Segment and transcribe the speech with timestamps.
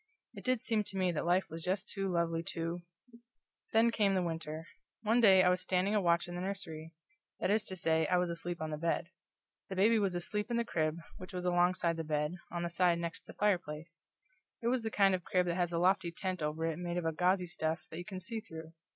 [0.33, 2.79] It did seem to me that life was just too lovely to
[3.71, 4.65] Then came the winter.
[5.03, 6.95] One day I was standing a watch in the nursery.
[7.39, 9.09] That is to say, I was asleep on the bed.
[9.69, 12.97] The baby was asleep in the crib, which was alongside the bed, on the side
[12.97, 14.07] next the fireplace.
[14.63, 17.15] It was the kind of crib that has a lofty tent over it made of
[17.15, 18.73] gauzy stuff that you can see through.